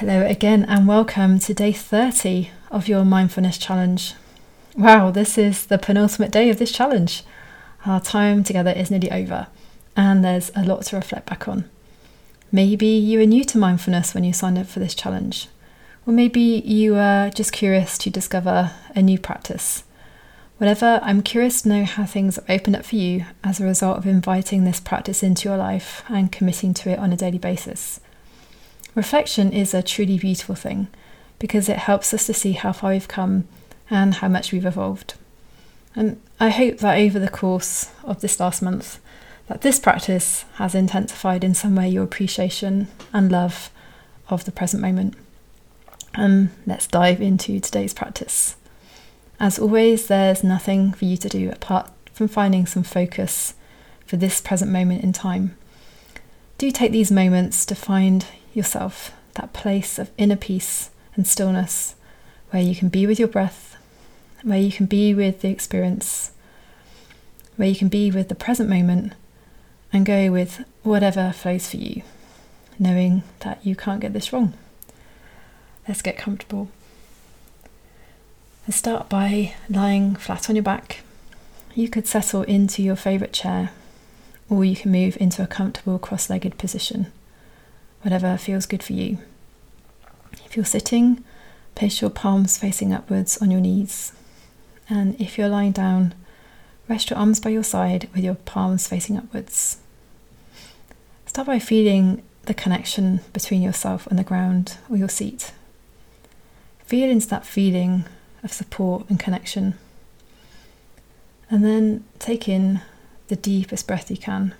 Hello 0.00 0.26
again, 0.26 0.62
and 0.68 0.86
welcome 0.86 1.38
to 1.38 1.54
day 1.54 1.72
30 1.72 2.50
of 2.70 2.86
your 2.86 3.02
mindfulness 3.02 3.56
challenge. 3.56 4.12
Wow, 4.76 5.10
this 5.10 5.38
is 5.38 5.64
the 5.64 5.78
penultimate 5.78 6.30
day 6.30 6.50
of 6.50 6.58
this 6.58 6.70
challenge. 6.70 7.22
Our 7.86 7.98
time 7.98 8.44
together 8.44 8.72
is 8.72 8.90
nearly 8.90 9.10
over, 9.10 9.46
and 9.96 10.22
there's 10.22 10.50
a 10.54 10.64
lot 10.64 10.82
to 10.82 10.96
reflect 10.96 11.24
back 11.24 11.48
on. 11.48 11.70
Maybe 12.52 12.88
you 12.88 13.18
were 13.18 13.24
new 13.24 13.42
to 13.44 13.56
mindfulness 13.56 14.12
when 14.12 14.22
you 14.22 14.34
signed 14.34 14.58
up 14.58 14.66
for 14.66 14.80
this 14.80 14.94
challenge, 14.94 15.48
or 16.06 16.12
maybe 16.12 16.42
you 16.42 16.92
were 16.92 17.30
just 17.34 17.54
curious 17.54 17.96
to 17.96 18.10
discover 18.10 18.72
a 18.94 19.00
new 19.00 19.18
practice. 19.18 19.84
Whatever, 20.58 21.00
I'm 21.02 21.22
curious 21.22 21.62
to 21.62 21.70
know 21.70 21.84
how 21.84 22.04
things 22.04 22.36
have 22.36 22.50
opened 22.50 22.76
up 22.76 22.84
for 22.84 22.96
you 22.96 23.24
as 23.42 23.60
a 23.60 23.64
result 23.64 23.96
of 23.96 24.06
inviting 24.06 24.64
this 24.64 24.78
practice 24.78 25.22
into 25.22 25.48
your 25.48 25.56
life 25.56 26.04
and 26.10 26.30
committing 26.30 26.74
to 26.74 26.90
it 26.90 26.98
on 26.98 27.14
a 27.14 27.16
daily 27.16 27.38
basis. 27.38 28.00
Reflection 28.96 29.52
is 29.52 29.74
a 29.74 29.82
truly 29.82 30.16
beautiful 30.18 30.54
thing 30.54 30.88
because 31.38 31.68
it 31.68 31.76
helps 31.76 32.14
us 32.14 32.24
to 32.26 32.32
see 32.32 32.52
how 32.52 32.72
far 32.72 32.92
we've 32.92 33.06
come 33.06 33.46
and 33.90 34.14
how 34.14 34.26
much 34.28 34.52
we've 34.52 34.64
evolved. 34.64 35.14
And 35.94 36.18
I 36.40 36.48
hope 36.48 36.78
that 36.78 36.98
over 36.98 37.18
the 37.18 37.28
course 37.28 37.90
of 38.04 38.22
this 38.22 38.40
last 38.40 38.62
month, 38.62 38.98
that 39.48 39.60
this 39.60 39.78
practice 39.78 40.46
has 40.54 40.74
intensified 40.74 41.44
in 41.44 41.54
some 41.54 41.76
way 41.76 41.90
your 41.90 42.04
appreciation 42.04 42.88
and 43.12 43.30
love 43.30 43.70
of 44.30 44.46
the 44.46 44.50
present 44.50 44.80
moment. 44.80 45.14
And 46.14 46.48
let's 46.66 46.86
dive 46.86 47.20
into 47.20 47.60
today's 47.60 47.92
practice. 47.92 48.56
As 49.38 49.58
always, 49.58 50.06
there's 50.06 50.42
nothing 50.42 50.94
for 50.94 51.04
you 51.04 51.18
to 51.18 51.28
do 51.28 51.50
apart 51.50 51.90
from 52.14 52.28
finding 52.28 52.64
some 52.64 52.82
focus 52.82 53.52
for 54.06 54.16
this 54.16 54.40
present 54.40 54.70
moment 54.70 55.04
in 55.04 55.12
time. 55.12 55.54
Do 56.56 56.70
take 56.70 56.92
these 56.92 57.12
moments 57.12 57.66
to 57.66 57.74
find 57.74 58.24
yourself, 58.56 59.12
that 59.34 59.52
place 59.52 59.98
of 59.98 60.10
inner 60.16 60.36
peace 60.36 60.90
and 61.14 61.26
stillness 61.26 61.94
where 62.50 62.62
you 62.62 62.74
can 62.74 62.88
be 62.88 63.06
with 63.06 63.18
your 63.18 63.28
breath, 63.28 63.76
where 64.42 64.58
you 64.58 64.72
can 64.72 64.86
be 64.86 65.14
with 65.14 65.42
the 65.42 65.48
experience, 65.48 66.32
where 67.56 67.68
you 67.68 67.76
can 67.76 67.88
be 67.88 68.10
with 68.10 68.28
the 68.28 68.34
present 68.34 68.68
moment 68.68 69.12
and 69.92 70.06
go 70.06 70.30
with 70.30 70.64
whatever 70.82 71.32
flows 71.32 71.70
for 71.70 71.76
you, 71.76 72.02
knowing 72.78 73.22
that 73.40 73.64
you 73.64 73.76
can't 73.76 74.00
get 74.00 74.12
this 74.12 74.32
wrong. 74.32 74.54
Let's 75.86 76.02
get 76.02 76.16
comfortable. 76.16 76.68
Start 78.68 79.08
by 79.08 79.54
lying 79.68 80.16
flat 80.16 80.50
on 80.50 80.56
your 80.56 80.62
back. 80.62 81.02
You 81.74 81.88
could 81.88 82.06
settle 82.06 82.42
into 82.42 82.82
your 82.82 82.96
favourite 82.96 83.32
chair, 83.32 83.70
or 84.48 84.64
you 84.64 84.74
can 84.74 84.90
move 84.90 85.16
into 85.20 85.42
a 85.42 85.46
comfortable 85.46 85.98
cross 85.98 86.28
legged 86.30 86.58
position 86.58 87.12
whatever 88.06 88.36
feels 88.36 88.66
good 88.66 88.84
for 88.84 88.92
you. 88.92 89.18
If 90.44 90.54
you're 90.54 90.64
sitting, 90.64 91.24
place 91.74 92.00
your 92.00 92.08
palms 92.08 92.56
facing 92.56 92.94
upwards 92.94 93.36
on 93.42 93.50
your 93.50 93.60
knees. 93.60 94.12
And 94.88 95.20
if 95.20 95.36
you're 95.36 95.48
lying 95.48 95.72
down, 95.72 96.14
rest 96.86 97.10
your 97.10 97.18
arms 97.18 97.40
by 97.40 97.50
your 97.50 97.64
side 97.64 98.08
with 98.14 98.22
your 98.22 98.36
palms 98.36 98.86
facing 98.86 99.16
upwards. 99.16 99.78
Start 101.26 101.48
by 101.48 101.58
feeling 101.58 102.22
the 102.44 102.54
connection 102.54 103.22
between 103.32 103.60
yourself 103.60 104.06
and 104.06 104.16
the 104.16 104.22
ground 104.22 104.76
or 104.88 104.96
your 104.96 105.08
seat. 105.08 105.50
Feel 106.84 107.10
into 107.10 107.26
that 107.26 107.44
feeling 107.44 108.04
of 108.44 108.52
support 108.52 109.04
and 109.10 109.18
connection. 109.18 109.74
And 111.50 111.64
then 111.64 112.04
take 112.20 112.48
in 112.48 112.82
the 113.26 113.34
deepest 113.34 113.88
breath 113.88 114.12
you 114.12 114.16
can. 114.16 114.54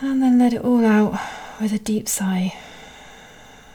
And 0.00 0.22
then 0.22 0.38
let 0.38 0.52
it 0.52 0.62
all 0.62 0.84
out 0.84 1.18
with 1.60 1.72
a 1.72 1.78
deep 1.78 2.08
sigh. 2.08 2.54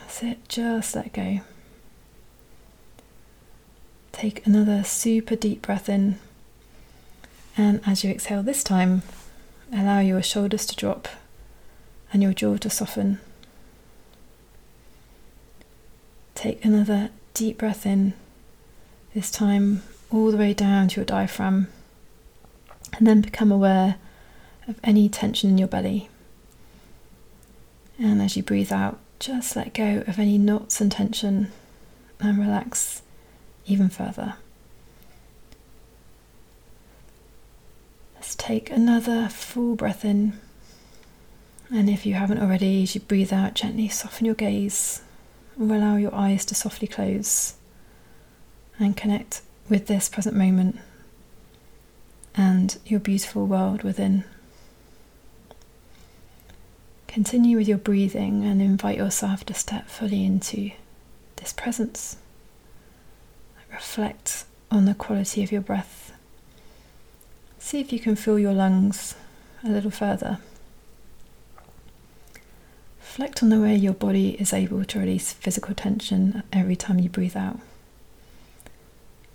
That's 0.00 0.22
it, 0.22 0.48
just 0.48 0.94
let 0.94 1.12
go. 1.12 1.40
Take 4.12 4.46
another 4.46 4.84
super 4.84 5.36
deep 5.36 5.62
breath 5.62 5.88
in. 5.88 6.18
And 7.56 7.80
as 7.86 8.04
you 8.04 8.10
exhale 8.10 8.42
this 8.42 8.64
time, 8.64 9.02
allow 9.72 10.00
your 10.00 10.22
shoulders 10.22 10.66
to 10.66 10.76
drop 10.76 11.08
and 12.12 12.22
your 12.22 12.32
jaw 12.32 12.56
to 12.58 12.70
soften. 12.70 13.20
Take 16.34 16.64
another 16.64 17.10
deep 17.34 17.58
breath 17.58 17.84
in, 17.84 18.14
this 19.14 19.30
time 19.30 19.82
all 20.10 20.30
the 20.30 20.36
way 20.36 20.54
down 20.54 20.88
to 20.88 20.96
your 20.96 21.04
diaphragm, 21.04 21.68
and 22.96 23.06
then 23.06 23.20
become 23.20 23.50
aware 23.50 23.96
of 24.66 24.78
any 24.82 25.08
tension 25.08 25.50
in 25.50 25.58
your 25.58 25.68
belly. 25.68 26.08
And 27.98 28.20
as 28.20 28.36
you 28.36 28.42
breathe 28.42 28.72
out, 28.72 28.98
just 29.18 29.56
let 29.56 29.74
go 29.74 30.02
of 30.06 30.18
any 30.18 30.38
knots 30.38 30.80
and 30.80 30.90
tension 30.90 31.52
and 32.20 32.38
relax 32.38 33.02
even 33.66 33.88
further. 33.88 34.34
Let's 38.14 38.34
take 38.34 38.70
another 38.70 39.28
full 39.28 39.76
breath 39.76 40.04
in. 40.04 40.38
And 41.70 41.88
if 41.88 42.06
you 42.06 42.14
haven't 42.14 42.40
already, 42.40 42.82
as 42.82 42.94
you 42.94 43.00
breathe 43.00 43.32
out, 43.32 43.54
gently 43.54 43.88
soften 43.88 44.26
your 44.26 44.34
gaze 44.34 45.02
or 45.58 45.74
allow 45.74 45.96
your 45.96 46.14
eyes 46.14 46.44
to 46.46 46.54
softly 46.54 46.88
close 46.88 47.54
and 48.78 48.96
connect 48.96 49.42
with 49.68 49.86
this 49.86 50.08
present 50.08 50.36
moment 50.36 50.78
and 52.34 52.78
your 52.84 53.00
beautiful 53.00 53.46
world 53.46 53.82
within. 53.82 54.24
Continue 57.14 57.58
with 57.58 57.68
your 57.68 57.78
breathing 57.78 58.44
and 58.44 58.60
invite 58.60 58.98
yourself 58.98 59.46
to 59.46 59.54
step 59.54 59.86
fully 59.86 60.24
into 60.24 60.72
this 61.36 61.52
presence. 61.52 62.16
Reflect 63.70 64.42
on 64.68 64.84
the 64.84 64.94
quality 64.94 65.44
of 65.44 65.52
your 65.52 65.60
breath. 65.60 66.10
See 67.60 67.78
if 67.78 67.92
you 67.92 68.00
can 68.00 68.16
fill 68.16 68.36
your 68.36 68.52
lungs 68.52 69.14
a 69.62 69.68
little 69.68 69.92
further. 69.92 70.38
Reflect 72.98 73.44
on 73.44 73.50
the 73.50 73.60
way 73.60 73.76
your 73.76 73.94
body 73.94 74.30
is 74.40 74.52
able 74.52 74.84
to 74.84 74.98
release 74.98 75.32
physical 75.32 75.72
tension 75.72 76.42
every 76.52 76.74
time 76.74 76.98
you 76.98 77.08
breathe 77.08 77.36
out. 77.36 77.60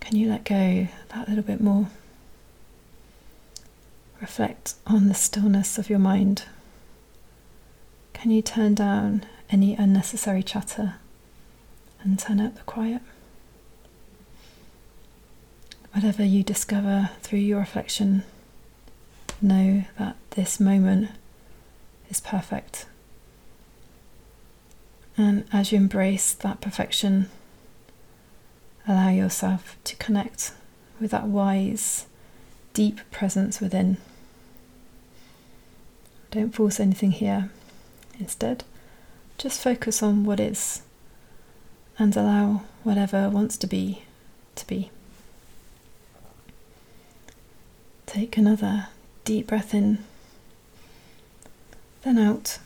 Can 0.00 0.16
you 0.16 0.28
let 0.28 0.44
go 0.44 0.88
that 1.14 1.30
little 1.30 1.44
bit 1.44 1.62
more? 1.62 1.86
Reflect 4.20 4.74
on 4.86 5.08
the 5.08 5.14
stillness 5.14 5.78
of 5.78 5.88
your 5.88 5.98
mind. 5.98 6.44
Can 8.20 8.30
you 8.30 8.42
turn 8.42 8.74
down 8.74 9.24
any 9.48 9.74
unnecessary 9.74 10.42
chatter 10.42 10.96
and 12.02 12.18
turn 12.18 12.38
up 12.38 12.54
the 12.54 12.60
quiet? 12.64 13.00
Whatever 15.94 16.22
you 16.22 16.42
discover 16.42 17.08
through 17.22 17.38
your 17.38 17.60
reflection, 17.60 18.24
know 19.40 19.84
that 19.98 20.16
this 20.32 20.60
moment 20.60 21.12
is 22.10 22.20
perfect. 22.20 22.84
And 25.16 25.46
as 25.50 25.72
you 25.72 25.78
embrace 25.78 26.34
that 26.34 26.60
perfection, 26.60 27.30
allow 28.86 29.08
yourself 29.08 29.78
to 29.84 29.96
connect 29.96 30.52
with 31.00 31.10
that 31.12 31.24
wise, 31.24 32.04
deep 32.74 33.00
presence 33.10 33.62
within. 33.62 33.96
Don't 36.30 36.54
force 36.54 36.78
anything 36.78 37.12
here. 37.12 37.48
Instead, 38.20 38.64
just 39.38 39.62
focus 39.62 40.02
on 40.02 40.24
what 40.24 40.38
is 40.38 40.82
and 41.98 42.14
allow 42.16 42.62
whatever 42.84 43.30
wants 43.30 43.56
to 43.56 43.66
be 43.66 44.02
to 44.54 44.66
be. 44.66 44.90
Take 48.04 48.36
another 48.36 48.88
deep 49.24 49.46
breath 49.46 49.72
in, 49.72 49.98
then 52.02 52.18
out. 52.18 52.58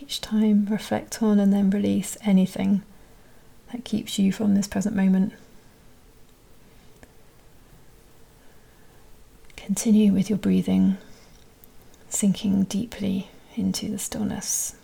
Each 0.00 0.20
time, 0.20 0.66
reflect 0.70 1.22
on 1.22 1.38
and 1.38 1.52
then 1.52 1.68
release 1.68 2.16
anything 2.22 2.82
that 3.72 3.84
keeps 3.84 4.18
you 4.18 4.32
from 4.32 4.54
this 4.54 4.68
present 4.68 4.94
moment. 4.94 5.32
Continue 9.56 10.12
with 10.12 10.30
your 10.30 10.38
breathing, 10.38 10.96
sinking 12.08 12.64
deeply 12.64 13.28
into 13.56 13.88
the 13.90 13.98
stillness. 13.98 14.76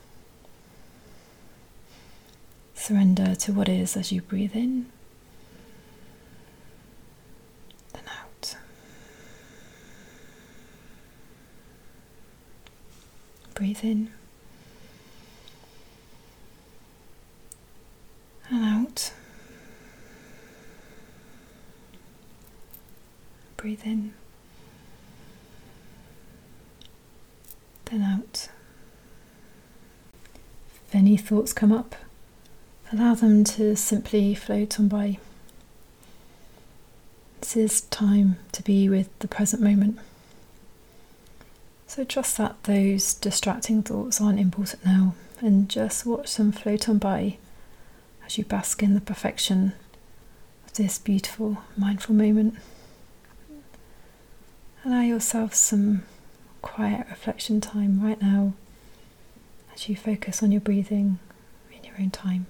Surrender 2.74 3.34
to 3.36 3.52
what 3.52 3.68
is 3.68 3.96
as 3.96 4.10
you 4.10 4.20
breathe 4.22 4.56
in, 4.56 4.86
then 7.92 8.02
out. 8.20 8.56
Breathe 13.54 13.84
in 13.84 14.10
and 18.50 18.64
out. 18.64 19.12
Breathe 23.56 23.82
in, 23.84 24.12
then 27.84 28.02
out. 28.02 28.48
If 30.92 30.96
any 30.96 31.16
thoughts 31.16 31.54
come 31.54 31.72
up, 31.72 31.96
allow 32.92 33.14
them 33.14 33.44
to 33.44 33.74
simply 33.76 34.34
float 34.34 34.78
on 34.78 34.88
by. 34.88 35.16
This 37.40 37.56
is 37.56 37.80
time 37.80 38.36
to 38.52 38.62
be 38.62 38.90
with 38.90 39.08
the 39.20 39.26
present 39.26 39.62
moment. 39.62 39.98
So 41.86 42.04
trust 42.04 42.36
that 42.36 42.64
those 42.64 43.14
distracting 43.14 43.82
thoughts 43.82 44.20
aren't 44.20 44.38
important 44.38 44.84
now 44.84 45.14
and 45.40 45.66
just 45.66 46.04
watch 46.04 46.36
them 46.36 46.52
float 46.52 46.90
on 46.90 46.98
by 46.98 47.38
as 48.26 48.36
you 48.36 48.44
bask 48.44 48.82
in 48.82 48.92
the 48.92 49.00
perfection 49.00 49.72
of 50.66 50.74
this 50.74 50.98
beautiful 50.98 51.56
mindful 51.74 52.14
moment. 52.14 52.56
Allow 54.84 55.00
yourself 55.00 55.54
some 55.54 56.02
quiet 56.60 57.06
reflection 57.08 57.62
time 57.62 58.02
right 58.02 58.20
now 58.20 58.52
as 59.74 59.88
you 59.88 59.96
focus 59.96 60.42
on 60.42 60.52
your 60.52 60.60
breathing 60.60 61.18
in 61.76 61.84
your 61.84 61.94
own 61.98 62.10
time. 62.10 62.46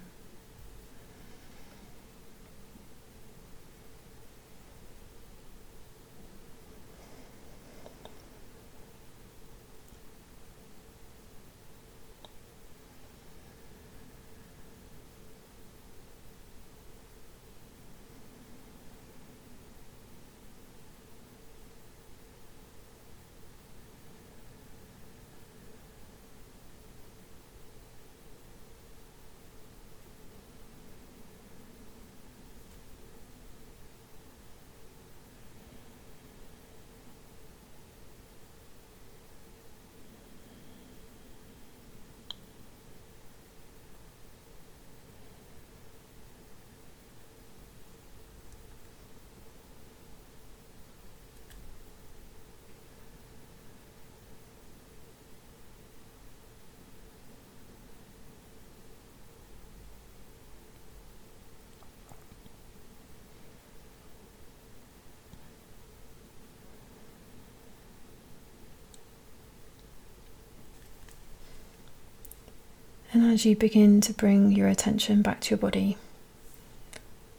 And 73.23 73.31
as 73.31 73.47
you 73.47 73.55
begin 73.55 74.01
to 74.01 74.13
bring 74.13 74.51
your 74.51 74.67
attention 74.67 75.23
back 75.23 75.43
to 75.43 75.51
your 75.51 75.59
body, 75.59 75.97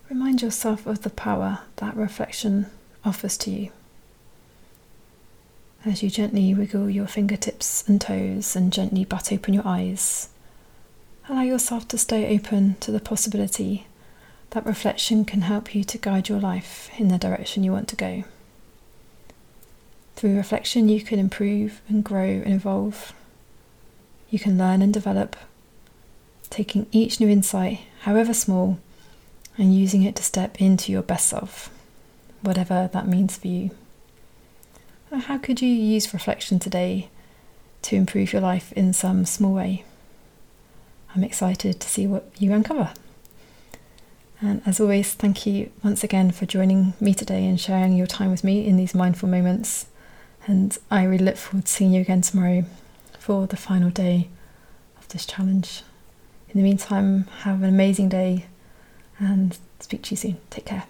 remind 0.10 0.42
yourself 0.42 0.88
of 0.88 1.02
the 1.02 1.10
power 1.10 1.60
that 1.76 1.98
reflection 1.98 2.68
offers 3.04 3.38
to 3.40 3.52
you. 3.52 3.70
As 5.84 6.02
you 6.02 6.10
gently 6.10 6.54
wiggle 6.54 6.90
your 6.90 7.06
fingertips 7.06 7.86
and 7.86 8.00
toes 8.00 8.56
and 8.56 8.72
gently 8.72 9.04
butt 9.04 9.34
open 9.34 9.54
your 9.54 9.68
eyes, 9.68 10.30
allow 11.28 11.42
yourself 11.42 11.86
to 11.90 11.98
stay 11.98 12.34
open 12.34 12.78
to 12.80 12.90
the 12.90 13.02
possibility 13.02 13.86
that 14.52 14.66
reflection 14.66 15.26
can 15.26 15.42
help 15.42 15.76
you 15.76 15.84
to 15.84 15.98
guide 15.98 16.30
your 16.30 16.40
life 16.40 16.92
in 16.98 17.10
the 17.10 17.18
direction 17.18 17.62
you 17.62 17.74
want 17.74 17.90
to 17.90 17.98
go. 17.98 18.24
Through 20.16 20.38
reflection, 20.38 20.88
you 20.88 21.02
can 21.02 21.20
improve 21.20 21.82
and 21.90 22.06
grow 22.06 22.24
and 22.24 22.54
evolve. 22.54 23.12
You 24.30 24.40
can 24.40 24.58
learn 24.58 24.82
and 24.82 24.94
develop 24.94 25.36
taking 26.54 26.86
each 26.92 27.20
new 27.20 27.28
insight, 27.28 27.80
however 28.02 28.32
small, 28.32 28.78
and 29.58 29.74
using 29.74 30.04
it 30.04 30.16
to 30.16 30.24
step 30.24 30.62
into 30.62 30.92
your 30.92 31.02
best 31.02 31.28
self, 31.28 31.72
whatever 32.42 32.90
that 32.94 33.08
means 33.08 33.36
for 33.36 33.48
you. 33.48 33.72
How 35.12 35.40
could 35.40 35.62
you 35.62 35.70
use 35.70 36.14
reflection 36.14 36.60
today 36.60 37.10
to 37.84 37.96
improve 37.96 38.34
your 38.34 38.42
life 38.42 38.72
in 38.74 38.94
some 38.94 39.26
small 39.26 39.54
way? 39.54 39.84
I'm 41.16 41.24
excited 41.24 41.80
to 41.80 41.90
see 41.90 42.06
what 42.06 42.30
you 42.38 42.54
uncover. 42.54 42.94
And 44.40 44.62
as 44.66 44.80
always, 44.80 45.14
thank 45.14 45.48
you 45.48 45.72
once 45.84 46.04
again 46.04 46.32
for 46.32 46.46
joining 46.46 46.94
me 47.00 47.16
today 47.16 47.46
and 47.48 47.60
sharing 47.60 47.94
your 47.94 48.08
time 48.08 48.30
with 48.30 48.44
me 48.44 48.68
in 48.68 48.78
these 48.78 48.94
mindful 48.94 49.30
moments. 49.30 49.88
And 50.46 50.78
I 50.92 51.04
really 51.04 51.26
look 51.26 51.38
forward 51.38 51.66
to 51.66 51.72
seeing 51.72 51.94
you 51.94 52.02
again 52.02 52.22
tomorrow 52.22 52.66
for 53.18 53.48
the 53.48 53.58
final 53.58 53.90
day 53.90 54.30
of 55.00 55.08
this 55.08 55.26
challenge. 55.26 55.82
In 56.54 56.62
the 56.62 56.64
meantime, 56.64 57.26
have 57.42 57.64
an 57.64 57.70
amazing 57.70 58.10
day 58.10 58.46
and 59.18 59.58
speak 59.80 60.04
to 60.04 60.12
you 60.12 60.18
soon. 60.18 60.38
Take 60.52 60.66
care. 60.66 60.84